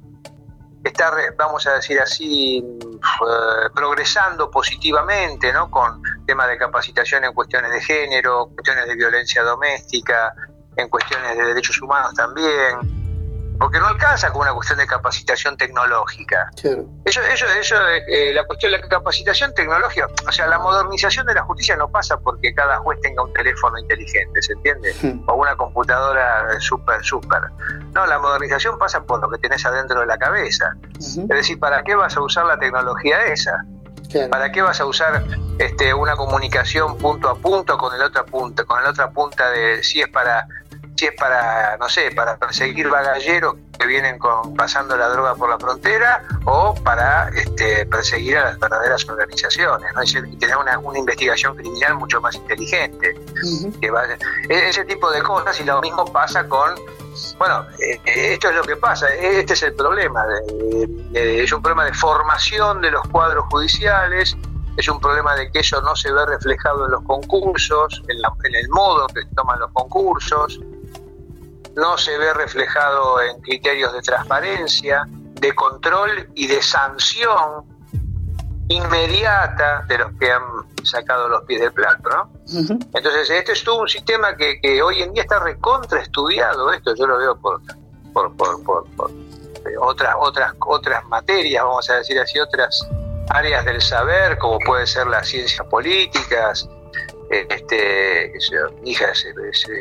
está 0.84 1.12
vamos 1.36 1.66
a 1.66 1.74
decir 1.74 2.00
así, 2.00 2.58
eh, 2.58 3.70
progresando 3.74 4.50
positivamente, 4.50 5.52
¿no? 5.52 5.70
Con 5.70 6.02
temas 6.26 6.48
de 6.48 6.56
capacitación 6.56 7.24
en 7.24 7.32
cuestiones 7.32 7.70
de 7.72 7.80
género, 7.80 8.50
cuestiones 8.54 8.86
de 8.86 8.94
violencia 8.94 9.42
doméstica, 9.42 10.34
en 10.76 10.88
cuestiones 10.88 11.36
de 11.36 11.44
derechos 11.44 11.80
humanos 11.80 12.14
también 12.14 13.04
porque 13.58 13.78
no 13.78 13.86
alcanza 13.86 14.30
con 14.30 14.42
una 14.42 14.52
cuestión 14.52 14.78
de 14.78 14.86
capacitación 14.86 15.56
tecnológica. 15.56 16.50
Eso, 17.04 17.20
eso, 17.22 17.46
eso 17.60 17.76
eh, 18.08 18.32
la 18.34 18.44
cuestión 18.44 18.72
de 18.72 18.78
la 18.78 18.88
capacitación 18.88 19.54
tecnológica, 19.54 20.08
o 20.26 20.32
sea, 20.32 20.46
la 20.46 20.58
modernización 20.58 21.26
de 21.26 21.34
la 21.34 21.42
justicia 21.42 21.76
no 21.76 21.88
pasa 21.88 22.18
porque 22.18 22.52
cada 22.54 22.78
juez 22.78 23.00
tenga 23.00 23.22
un 23.22 23.32
teléfono 23.32 23.78
inteligente, 23.78 24.42
¿se 24.42 24.52
entiende? 24.54 24.94
O 25.26 25.34
una 25.34 25.56
computadora 25.56 26.60
súper, 26.60 27.02
súper. 27.04 27.42
No, 27.92 28.06
la 28.06 28.18
modernización 28.18 28.76
pasa 28.78 29.02
por 29.02 29.20
lo 29.20 29.30
que 29.30 29.38
tenés 29.38 29.64
adentro 29.64 30.00
de 30.00 30.06
la 30.06 30.18
cabeza. 30.18 30.74
Es 30.98 31.28
decir, 31.28 31.58
¿para 31.58 31.82
qué 31.84 31.94
vas 31.94 32.16
a 32.16 32.20
usar 32.20 32.46
la 32.46 32.58
tecnología 32.58 33.24
esa? 33.26 33.64
¿Para 34.30 34.52
qué 34.52 34.62
vas 34.62 34.80
a 34.80 34.84
usar 34.84 35.24
este, 35.58 35.92
una 35.92 36.14
comunicación 36.16 36.96
punto 36.98 37.28
a 37.28 37.34
punto 37.36 37.76
con 37.78 37.94
el 37.94 38.02
otro 38.02 38.24
punta, 38.26 38.64
con 38.64 38.82
la 38.82 38.90
otra 38.90 39.10
punta 39.10 39.50
de 39.50 39.82
si 39.82 40.00
es 40.00 40.08
para 40.08 40.46
si 40.96 41.06
es 41.06 41.12
para, 41.14 41.76
no 41.78 41.88
sé, 41.88 42.10
para 42.12 42.36
perseguir 42.36 42.88
bagalleros 42.88 43.54
que 43.78 43.86
vienen 43.86 44.18
con, 44.18 44.54
pasando 44.54 44.96
la 44.96 45.08
droga 45.08 45.34
por 45.34 45.50
la 45.50 45.58
frontera 45.58 46.22
o 46.44 46.74
para 46.74 47.28
este, 47.30 47.86
perseguir 47.86 48.38
a 48.38 48.44
las 48.44 48.58
verdaderas 48.58 49.08
organizaciones, 49.08 49.90
¿no? 49.94 50.02
y 50.02 50.36
tener 50.36 50.56
una, 50.56 50.78
investigación 50.96 51.56
criminal 51.56 51.96
mucho 51.96 52.20
más 52.20 52.34
inteligente. 52.36 53.14
que 53.80 53.86
e, 54.48 54.68
ese 54.68 54.84
tipo 54.84 55.10
de 55.10 55.22
cosas 55.22 55.60
y 55.60 55.64
lo 55.64 55.80
mismo 55.80 56.04
pasa 56.04 56.46
con 56.48 56.74
bueno, 57.38 57.64
eh, 57.78 58.00
esto 58.04 58.50
es 58.50 58.56
lo 58.56 58.62
que 58.62 58.76
pasa, 58.76 59.06
este 59.14 59.52
es 59.52 59.62
el 59.62 59.74
problema, 59.74 60.24
es 61.12 61.52
un 61.52 61.62
problema 61.62 61.84
de 61.84 61.94
formación 61.94 62.80
de 62.80 62.90
los 62.90 63.02
cuadros 63.08 63.44
judiciales, 63.50 64.36
es 64.76 64.88
un 64.88 64.98
problema 64.98 65.36
de 65.36 65.50
que 65.50 65.60
eso 65.60 65.80
no 65.82 65.94
se 65.94 66.12
ve 66.12 66.26
reflejado 66.26 66.86
en 66.86 66.92
los 66.92 67.02
concursos, 67.04 68.02
en, 68.08 68.18
en 68.18 68.54
el 68.54 68.68
modo 68.70 69.06
que 69.08 69.24
toman 69.36 69.60
los 69.60 69.70
concursos, 69.72 70.58
no 71.76 71.98
se 71.98 72.16
ve 72.18 72.32
reflejado 72.34 73.20
en 73.20 73.40
criterios 73.40 73.92
de 73.92 74.02
transparencia, 74.02 75.04
de 75.08 75.54
control 75.54 76.30
y 76.34 76.46
de 76.46 76.62
sanción 76.62 77.64
inmediata 78.68 79.84
de 79.88 79.98
los 79.98 80.12
que 80.18 80.30
han 80.30 80.42
sacado 80.84 81.28
los 81.28 81.42
pies 81.44 81.60
del 81.60 81.72
plato, 81.72 82.08
¿no? 82.08 82.30
Entonces, 82.94 83.28
este 83.30 83.52
es 83.52 83.64
todo 83.64 83.82
un 83.82 83.88
sistema 83.88 84.36
que, 84.36 84.60
que, 84.60 84.82
hoy 84.82 85.02
en 85.02 85.12
día 85.12 85.22
está 85.22 85.38
recontra 85.38 86.00
estudiado, 86.00 86.72
esto 86.72 86.94
yo 86.94 87.06
lo 87.06 87.18
veo 87.18 87.36
por, 87.36 87.60
por, 88.12 88.34
por, 88.36 88.62
por, 88.62 89.10
eh, 89.10 89.76
otras, 89.80 90.14
otras, 90.18 90.52
otras 90.60 91.04
materias, 91.08 91.62
vamos 91.64 91.88
a 91.90 91.96
decir 91.96 92.18
así, 92.18 92.38
otras 92.38 92.86
áreas 93.30 93.64
del 93.64 93.80
saber, 93.80 94.38
como 94.38 94.58
puede 94.60 94.86
ser 94.86 95.06
las 95.06 95.28
ciencias 95.28 95.66
políticas, 95.68 96.68
este, 97.30 98.32
mi 98.82 98.90
hija 98.90 99.06
es, 99.10 99.26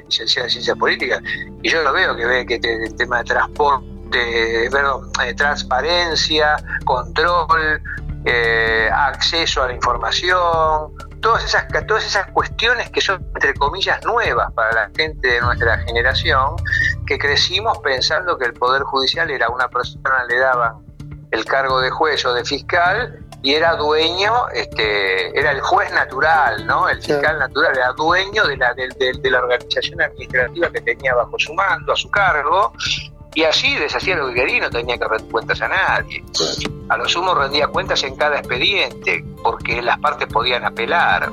licenciada 0.07 0.47
en 0.47 0.51
ciencias 0.51 0.77
políticas, 0.77 1.21
y 1.62 1.69
yo 1.69 1.81
lo 1.83 1.93
veo 1.93 2.15
que 2.15 2.25
ve 2.25 2.45
que 2.45 2.55
el 2.55 2.95
tema 2.95 3.19
de 3.19 3.23
transporte, 3.25 4.69
perdón, 4.71 5.09
eh, 5.23 5.33
transparencia, 5.33 6.55
control, 6.85 7.81
eh, 8.25 8.89
acceso 8.91 9.63
a 9.63 9.67
la 9.67 9.73
información, 9.73 10.93
todas 11.21 11.43
esas, 11.45 11.67
todas 11.88 12.05
esas 12.05 12.27
cuestiones 12.31 12.89
que 12.89 13.01
son, 13.01 13.25
entre 13.33 13.53
comillas, 13.55 14.03
nuevas 14.05 14.51
para 14.53 14.71
la 14.73 14.89
gente 14.95 15.27
de 15.27 15.41
nuestra 15.41 15.79
generación, 15.79 16.55
que 17.07 17.17
crecimos 17.17 17.79
pensando 17.79 18.38
que 18.38 18.45
el 18.45 18.53
Poder 18.53 18.83
Judicial 18.83 19.31
era 19.31 19.50
una 19.50 19.67
persona, 19.69 20.23
le 20.27 20.38
daban 20.38 20.85
el 21.31 21.45
cargo 21.45 21.81
de 21.81 21.89
juez 21.89 22.23
o 22.25 22.33
de 22.33 22.45
fiscal 22.45 23.22
y 23.43 23.53
era 23.53 23.75
dueño, 23.75 24.47
este, 24.53 25.38
era 25.38 25.51
el 25.51 25.59
juez 25.59 25.91
natural, 25.91 26.65
¿no? 26.65 26.88
El 26.88 27.01
fiscal 27.01 27.38
natural 27.38 27.75
era 27.75 27.91
dueño 27.91 28.47
de 28.47 28.55
la, 28.55 28.73
de, 28.73 29.29
la 29.29 29.39
organización 29.39 30.01
administrativa 30.01 30.69
que 30.71 30.79
tenía 30.79 31.13
bajo 31.13 31.38
su 31.38 31.53
mando, 31.53 31.91
a 31.91 31.95
su 31.97 32.09
cargo, 32.09 32.71
y 33.35 33.43
así 33.43 33.75
deshacía 33.75 34.15
lo 34.15 34.29
que 34.29 34.35
quería 34.35 34.57
y 34.57 34.59
no 34.62 34.69
tenía 34.69 34.97
que 34.97 35.05
rendir 35.05 35.29
cuentas 35.29 35.62
a 35.62 35.67
nadie. 35.67 36.23
A 36.88 36.95
lo 36.95 37.09
sumo 37.09 37.35
rendía 37.35 37.67
cuentas 37.67 38.01
en 38.03 38.15
cada 38.15 38.39
expediente, 38.39 39.25
porque 39.43 39.81
las 39.81 40.00
partes 40.00 40.29
podían 40.29 40.63
apelar, 40.63 41.29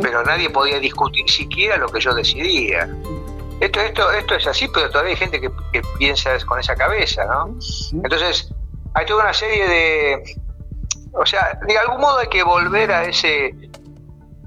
pero 0.00 0.24
nadie 0.24 0.48
podía 0.48 0.78
discutir 0.78 1.28
siquiera 1.28 1.76
lo 1.76 1.88
que 1.88 2.00
yo 2.00 2.14
decidía. 2.14 2.88
Esto, 3.60 3.78
esto, 3.78 4.10
esto 4.10 4.34
es 4.36 4.46
así, 4.46 4.68
pero 4.72 4.88
todavía 4.88 5.10
hay 5.10 5.18
gente 5.18 5.38
que, 5.38 5.50
que 5.70 5.82
piensa 5.98 6.30
con 6.46 6.58
esa 6.58 6.74
cabeza, 6.74 7.26
¿no? 7.26 7.54
Entonces, 7.92 8.50
hay 8.94 9.06
toda 9.06 9.24
una 9.24 9.34
serie 9.34 9.68
de, 9.68 10.36
o 11.12 11.26
sea, 11.26 11.58
de 11.66 11.78
algún 11.78 12.00
modo 12.00 12.18
hay 12.18 12.28
que 12.28 12.42
volver 12.42 12.90
a 12.92 13.04
ese 13.04 13.54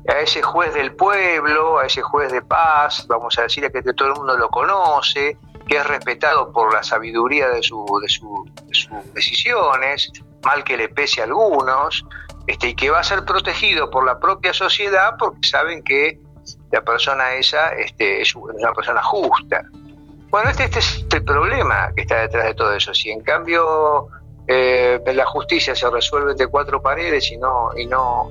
a 0.08 0.20
ese 0.20 0.42
juez 0.42 0.74
del 0.74 0.96
pueblo, 0.96 1.80
a 1.80 1.86
ese 1.88 2.02
juez 2.02 2.32
de 2.32 2.42
paz, 2.42 3.08
vamos 3.08 3.38
a 3.40 3.44
decir 3.44 3.72
que 3.72 3.82
todo 3.94 4.10
el 4.10 4.14
mundo 4.16 4.38
lo 4.38 4.50
conoce, 4.50 5.38
que 5.68 5.78
es 5.78 5.88
respetado 5.88 6.52
por 6.52 6.72
la 6.74 6.84
sabiduría 6.84 7.50
de, 7.50 7.64
su, 7.64 7.86
de, 8.02 8.08
sus 8.08 9.14
decisiones, 9.14 10.12
mal 10.44 10.64
que 10.64 10.78
le 10.78 10.90
pese 10.90 11.22
a 11.22 11.24
algunos, 11.24 12.06
este, 12.46 12.70
y 12.70 12.76
que 12.76 12.92
va 12.92 13.00
a 13.00 13.04
ser 13.04 13.26
protegido 13.26 13.90
por 13.90 14.06
la 14.06 14.20
propia 14.20 14.54
sociedad 14.54 15.16
porque 15.18 15.48
saben 15.48 15.84
que 15.84 16.20
la 16.72 16.82
persona 16.82 17.34
esa 17.34 17.70
este, 17.70 18.22
es 18.22 18.36
una 18.36 18.74
persona 18.74 19.02
justa. 19.02 19.64
Bueno, 20.30 20.50
este, 20.52 20.66
este 20.66 20.80
es 20.80 21.06
el 21.12 21.24
problema 21.24 21.92
que 21.96 22.02
está 22.02 22.22
detrás 22.22 22.46
de 22.46 22.54
todo 22.54 22.74
eso. 22.74 22.94
Si 22.94 23.10
en 23.10 23.22
cambio 23.22 24.08
eh, 24.48 25.02
la 25.14 25.26
justicia 25.26 25.76
se 25.76 25.90
resuelve 25.90 26.32
entre 26.32 26.48
cuatro 26.48 26.82
paredes 26.82 27.32
y 27.32 27.38
no, 27.38 27.70
y 27.76 27.88
no, 27.88 28.30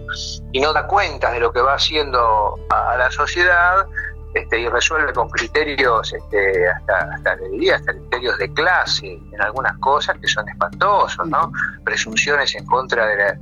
y 0.52 0.60
no 0.60 0.72
da 0.72 0.86
cuenta 0.86 1.32
de 1.32 1.40
lo 1.40 1.52
que 1.52 1.60
va 1.60 1.74
haciendo 1.74 2.58
a, 2.70 2.96
la 2.96 3.10
sociedad, 3.10 3.86
este, 4.32 4.60
y 4.60 4.68
resuelve 4.68 5.12
con 5.12 5.28
criterios, 5.28 6.12
este, 6.12 6.68
hasta, 6.68 7.14
hasta 7.14 7.36
le 7.36 7.48
diría, 7.50 7.76
hasta 7.76 7.92
criterios 7.92 8.38
de 8.38 8.52
clase 8.52 9.18
en 9.32 9.40
algunas 9.40 9.76
cosas 9.78 10.16
que 10.20 10.28
son 10.28 10.48
espantosos, 10.48 11.26
¿no? 11.26 11.52
Presunciones 11.84 12.54
en 12.54 12.64
contra 12.66 13.06
de, 13.06 13.34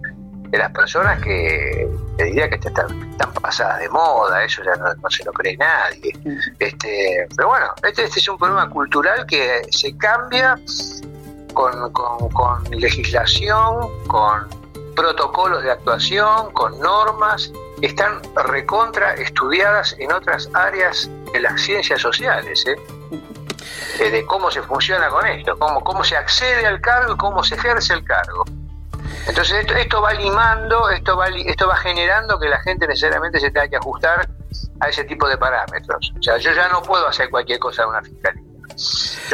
las 0.52 0.71
personas 0.73 1.19
que 1.23 1.88
te 2.19 2.25
diría 2.25 2.47
que 2.47 2.57
están, 2.57 3.11
están, 3.11 3.33
pasadas 3.33 3.81
de 3.81 3.88
moda, 3.88 4.45
eso 4.45 4.62
ya 4.62 4.76
no, 4.76 5.11
se 5.11 5.25
lo 5.25 5.33
cree 5.33 5.57
nadie. 5.57 6.12
Este, 6.59 7.26
pero 7.35 7.49
bueno, 7.49 7.73
este, 7.83 8.05
este 8.05 8.21
es 8.21 8.29
un 8.29 8.37
problema 8.37 8.69
cultural 8.69 9.25
que 9.25 9.62
se 9.71 9.97
cambia 9.97 10.59
con, 11.53 11.93
con, 11.93 12.65
legislación, 12.71 13.89
con 14.07 14.49
protocolos 14.95 15.63
de 15.63 15.71
actuación, 15.71 16.53
con 16.53 16.79
normas, 16.81 17.53
están 17.81 18.21
recontra 18.47 19.15
estudiadas 19.15 19.97
en 19.99 20.13
otras 20.13 20.49
áreas 20.55 21.11
de 21.33 21.41
las 21.41 21.61
ciencias 21.61 22.01
sociales, 22.01 22.65
¿eh? 22.67 22.77
De 23.99 24.25
cómo 24.27 24.51
se 24.51 24.63
funciona 24.63 25.09
con 25.09 25.27
esto, 25.27 25.57
cómo, 25.59 25.81
cómo 25.83 26.03
se 26.03 26.17
accede 26.17 26.67
al 26.67 26.81
cargo 26.81 27.15
y 27.15 27.17
cómo 27.17 27.43
se 27.45 27.55
ejerce 27.55 27.95
el 27.95 28.05
cargo. 28.05 28.45
Entonces 29.27 29.61
esto, 29.61 29.75
esto 29.75 30.03
va 30.03 30.13
limando, 30.15 30.91
esto 30.91 31.17
va, 31.17 31.29
esto 31.29 31.69
va 31.69 31.77
generando 31.77 32.39
que 32.39 32.49
la 32.49 32.61
gente 32.61 32.87
necesariamente 32.87 33.39
se 33.39 33.51
tenga 33.51 33.69
que 33.69 33.77
ajustar 33.77 34.29
a 34.81 34.89
ese 34.89 35.05
tipo 35.05 35.29
de 35.29 35.39
parámetros. 35.39 36.13
O 36.19 36.23
sea, 36.23 36.39
yo 36.39 36.53
ya 36.53 36.69
no 36.69 36.83
puedo 36.83 37.07
hacer 37.07 37.31
cualquier 37.31 37.59
cosa 37.59 37.85
en 37.85 37.89
una 37.91 38.03
fiscalía. 38.03 38.43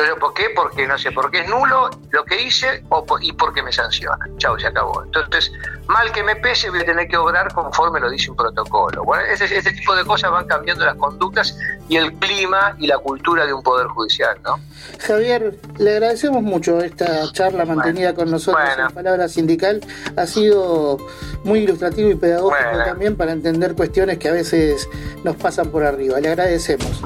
Yo, 0.07 0.17
¿por 0.19 0.33
qué? 0.35 0.50
Porque 0.55 0.87
no 0.87 0.97
sé, 0.97 1.11
porque 1.11 1.40
es 1.40 1.49
nulo 1.49 1.90
lo 2.11 2.25
que 2.25 2.41
hice 2.41 2.84
o 2.89 3.04
y 3.21 3.32
porque 3.32 3.63
me 3.63 3.73
sanciona. 3.73 4.28
Chau, 4.37 4.58
se 4.58 4.67
acabó. 4.67 5.02
Entonces, 5.04 5.52
mal 5.89 6.13
que 6.13 6.23
me 6.23 6.37
pese, 6.37 6.71
voy 6.71 6.80
a 6.80 6.84
tener 6.84 7.08
que 7.08 7.17
obrar 7.17 7.52
conforme 7.52 7.99
lo 7.99 8.11
dice 8.11 8.30
un 8.30 8.37
protocolo. 8.37 9.04
Bueno, 9.04 9.25
este, 9.25 9.73
tipo 9.73 9.97
de 9.97 10.04
cosas 10.04 10.30
van 10.30 10.47
cambiando 10.47 10.84
las 10.84 10.95
conductas 10.97 11.58
y 11.89 11.97
el 11.97 12.13
clima 12.15 12.76
y 12.78 12.87
la 12.87 12.99
cultura 12.99 13.47
de 13.47 13.52
un 13.52 13.63
poder 13.63 13.89
judicial, 13.89 14.39
¿no? 14.45 14.61
Javier, 15.00 15.58
le 15.78 15.93
agradecemos 15.93 16.43
mucho 16.43 16.80
esta 16.80 17.30
charla 17.32 17.65
mantenida 17.65 18.15
con 18.15 18.30
nosotros 18.30 18.69
en 18.78 18.95
Palabra 18.95 19.28
Sindical. 19.28 19.80
Ha 20.17 20.26
sido 20.26 20.99
muy 21.45 21.61
ilustrativo 21.61 22.11
y 22.11 22.15
pedagógico 22.15 22.78
también 22.84 23.17
para 23.17 23.32
entender 23.32 23.75
cuestiones 23.75 24.19
que 24.19 24.28
a 24.28 24.32
veces 24.32 24.89
nos 25.25 25.37
pasan 25.37 25.71
por 25.71 25.84
arriba. 25.84 26.21
Le 26.21 26.28
agradecemos. 26.28 27.02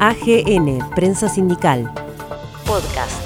AGN, 0.00 0.90
Prensa 0.96 1.28
Sindical. 1.28 2.01
Podcast. 2.72 3.21